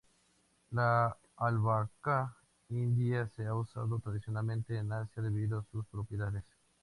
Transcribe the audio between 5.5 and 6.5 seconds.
a sus propiedades.